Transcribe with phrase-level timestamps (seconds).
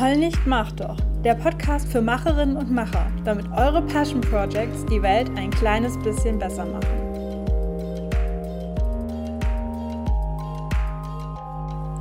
[0.00, 0.96] Heul nicht, mach doch.
[1.24, 6.38] Der Podcast für Macherinnen und Macher, damit eure Passion Projects die Welt ein kleines bisschen
[6.38, 6.86] besser machen.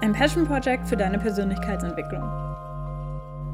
[0.00, 2.22] Ein Passion Project für deine Persönlichkeitsentwicklung.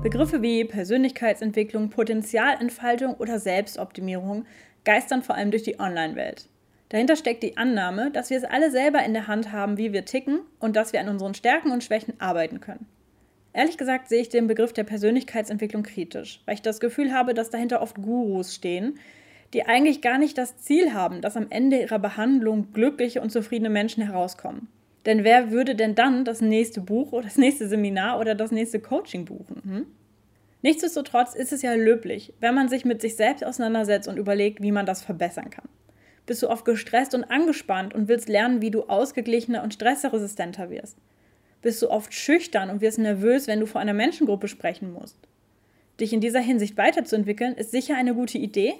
[0.04, 4.46] Begriffe wie Persönlichkeitsentwicklung, Potenzialentfaltung oder Selbstoptimierung
[4.84, 6.48] geistern vor allem durch die Online-Welt.
[6.90, 10.04] Dahinter steckt die Annahme, dass wir es alle selber in der Hand haben, wie wir
[10.04, 12.86] ticken und dass wir an unseren Stärken und Schwächen arbeiten können.
[13.52, 17.50] Ehrlich gesagt sehe ich den Begriff der Persönlichkeitsentwicklung kritisch, weil ich das Gefühl habe, dass
[17.50, 18.98] dahinter oft Gurus stehen,
[19.54, 23.70] die eigentlich gar nicht das Ziel haben, dass am Ende ihrer Behandlung glückliche und zufriedene
[23.70, 24.68] Menschen herauskommen.
[25.06, 28.80] Denn wer würde denn dann das nächste Buch oder das nächste Seminar oder das nächste
[28.80, 29.62] Coaching buchen?
[29.64, 29.86] Hm?
[30.60, 34.72] Nichtsdestotrotz ist es ja löblich, wenn man sich mit sich selbst auseinandersetzt und überlegt, wie
[34.72, 35.68] man das verbessern kann.
[36.26, 40.98] Bist du oft gestresst und angespannt und willst lernen, wie du ausgeglichener und stressresistenter wirst?
[41.60, 45.16] Bist du oft schüchtern und wirst nervös, wenn du vor einer Menschengruppe sprechen musst?
[46.00, 48.74] Dich in dieser Hinsicht weiterzuentwickeln, ist sicher eine gute Idee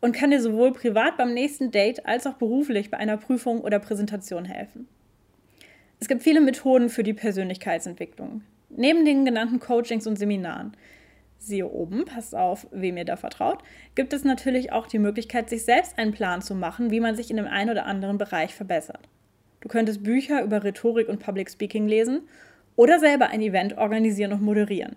[0.00, 3.78] und kann dir sowohl privat beim nächsten Date als auch beruflich bei einer Prüfung oder
[3.78, 4.88] Präsentation helfen.
[6.00, 8.42] Es gibt viele Methoden für die Persönlichkeitsentwicklung.
[8.68, 10.72] Neben den genannten Coachings und Seminaren
[11.38, 13.62] siehe oben, passt auf, wem ihr da vertraut,
[13.94, 17.30] gibt es natürlich auch die Möglichkeit, sich selbst einen Plan zu machen, wie man sich
[17.30, 19.08] in dem einen oder anderen Bereich verbessert.
[19.64, 22.28] Du könntest Bücher über Rhetorik und Public Speaking lesen
[22.76, 24.94] oder selber ein Event organisieren und moderieren.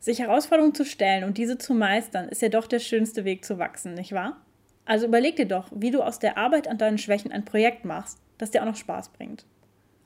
[0.00, 3.60] Sich Herausforderungen zu stellen und diese zu meistern, ist ja doch der schönste Weg zu
[3.60, 4.44] wachsen, nicht wahr?
[4.84, 8.18] Also überleg dir doch, wie du aus der Arbeit an deinen Schwächen ein Projekt machst,
[8.36, 9.46] das dir auch noch Spaß bringt.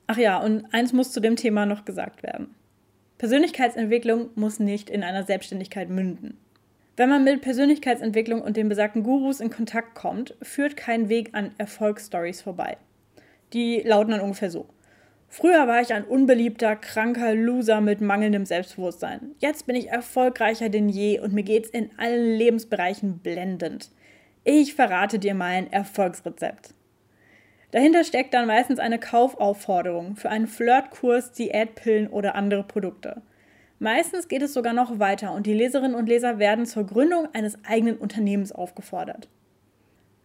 [0.07, 2.55] Ach ja, und eins muss zu dem Thema noch gesagt werden.
[3.17, 6.37] Persönlichkeitsentwicklung muss nicht in einer Selbstständigkeit münden.
[6.99, 11.53] Wenn man mit Persönlichkeitsentwicklung und den besagten Gurus in Kontakt kommt, führt kein Weg an
[11.57, 12.77] Erfolgsstories vorbei.
[13.53, 14.67] Die lauten dann ungefähr so.
[15.29, 19.35] Früher war ich ein unbeliebter, kranker Loser mit mangelndem Selbstbewusstsein.
[19.39, 23.91] Jetzt bin ich erfolgreicher denn je und mir geht's in allen Lebensbereichen blendend.
[24.45, 26.73] Ich verrate dir mein Erfolgsrezept.
[27.73, 33.23] Dahinter steckt dann meistens eine Kaufaufforderung für einen Flirtkurs, Diätpillen oder andere Produkte.
[33.79, 37.59] Meistens geht es sogar noch weiter und die Leserinnen und Leser werden zur Gründung eines
[37.65, 39.29] eigenen Unternehmens aufgefordert.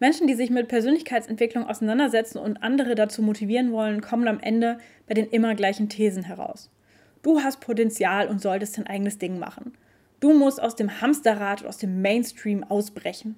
[0.02, 5.14] Menschen, die sich mit Persönlichkeitsentwicklung auseinandersetzen und andere dazu motivieren wollen, kommen am Ende bei
[5.14, 6.72] den immer gleichen Thesen heraus.
[7.22, 9.74] Du hast Potenzial und solltest dein eigenes Ding machen.
[10.20, 13.36] Du musst aus dem Hamsterrad und aus dem Mainstream ausbrechen.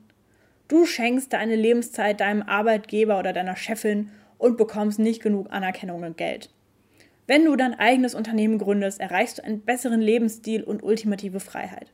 [0.69, 6.15] Du schenkst deine Lebenszeit deinem Arbeitgeber oder deiner Chefin und bekommst nicht genug Anerkennung und
[6.15, 6.49] Geld.
[7.27, 11.91] Wenn du dein eigenes Unternehmen gründest, erreichst du einen besseren Lebensstil und ultimative Freiheit.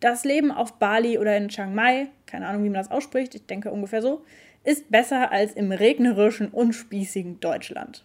[0.00, 3.46] Das Leben auf Bali oder in Chiang Mai, keine Ahnung, wie man das ausspricht, ich
[3.46, 4.24] denke ungefähr so,
[4.64, 8.04] ist besser als im regnerischen, unspießigen Deutschland.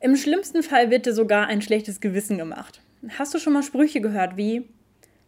[0.00, 2.80] Im schlimmsten Fall wird dir sogar ein schlechtes Gewissen gemacht.
[3.18, 4.68] Hast du schon mal Sprüche gehört wie,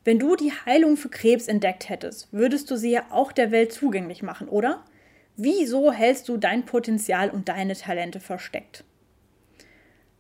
[0.05, 3.73] wenn du die Heilung für Krebs entdeckt hättest, würdest du sie ja auch der Welt
[3.73, 4.85] zugänglich machen, oder?
[5.37, 8.85] Wieso hältst du dein Potenzial und deine Talente versteckt?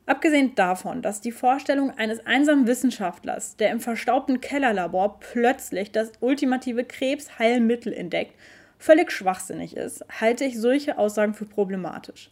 [0.06, 6.84] Abgesehen davon, dass die Vorstellung eines einsamen Wissenschaftlers, der im verstaubten Kellerlabor plötzlich das ultimative
[6.84, 8.34] Krebsheilmittel entdeckt,
[8.78, 12.30] völlig schwachsinnig ist, halte ich solche Aussagen für problematisch.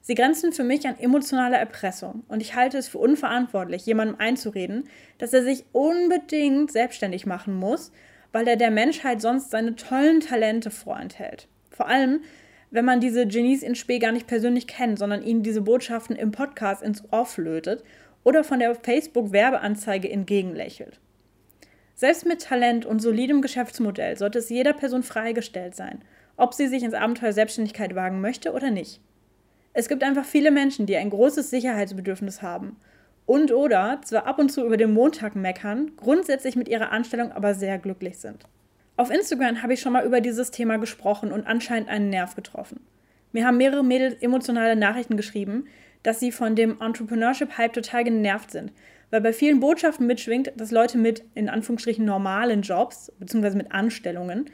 [0.00, 4.88] Sie grenzen für mich an emotionale Erpressung und ich halte es für unverantwortlich, jemandem einzureden,
[5.18, 7.92] dass er sich unbedingt selbstständig machen muss,
[8.32, 11.46] weil er der Menschheit sonst seine tollen Talente vorenthält.
[11.70, 12.22] Vor allem,
[12.72, 16.32] wenn man diese Genies in Spee gar nicht persönlich kennt, sondern ihnen diese Botschaften im
[16.32, 17.84] Podcast ins Ohr flötet
[18.24, 20.98] oder von der Facebook-Werbeanzeige entgegenlächelt.
[21.94, 26.02] Selbst mit Talent und solidem Geschäftsmodell sollte es jeder Person freigestellt sein,
[26.36, 29.00] ob sie sich ins Abenteuer Selbstständigkeit wagen möchte oder nicht.
[29.74, 32.76] Es gibt einfach viele Menschen, die ein großes Sicherheitsbedürfnis haben
[33.26, 37.54] und oder zwar ab und zu über den Montag meckern, grundsätzlich mit ihrer Anstellung aber
[37.54, 38.46] sehr glücklich sind.
[39.02, 42.78] Auf Instagram habe ich schon mal über dieses Thema gesprochen und anscheinend einen Nerv getroffen.
[43.32, 45.64] Mir haben mehrere Mädels emotionale Nachrichten geschrieben,
[46.04, 48.70] dass sie von dem Entrepreneurship-Hype total genervt sind,
[49.10, 53.56] weil bei vielen Botschaften mitschwingt, dass Leute mit in Anführungsstrichen normalen Jobs bzw.
[53.56, 54.44] mit Anstellungen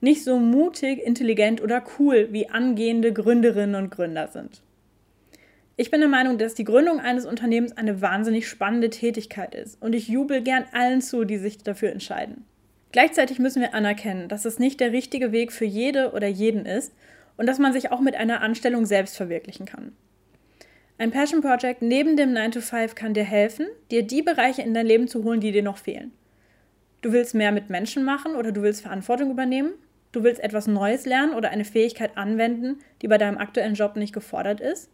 [0.00, 4.62] nicht so mutig, intelligent oder cool wie angehende Gründerinnen und Gründer sind.
[5.74, 9.96] Ich bin der Meinung, dass die Gründung eines Unternehmens eine wahnsinnig spannende Tätigkeit ist und
[9.96, 12.44] ich jubel gern allen zu, die sich dafür entscheiden.
[12.96, 16.94] Gleichzeitig müssen wir anerkennen, dass es nicht der richtige Weg für jede oder jeden ist
[17.36, 19.92] und dass man sich auch mit einer Anstellung selbst verwirklichen kann.
[20.96, 24.72] Ein Passion Project neben dem 9 to 5 kann dir helfen, dir die Bereiche in
[24.72, 26.10] dein Leben zu holen, die dir noch fehlen.
[27.02, 29.74] Du willst mehr mit Menschen machen oder du willst Verantwortung übernehmen?
[30.12, 34.14] Du willst etwas Neues lernen oder eine Fähigkeit anwenden, die bei deinem aktuellen Job nicht
[34.14, 34.88] gefordert ist?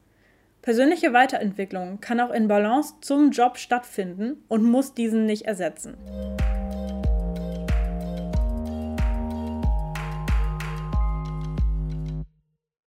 [0.60, 5.96] Persönliche Weiterentwicklung kann auch in Balance zum Job stattfinden und muss diesen nicht ersetzen.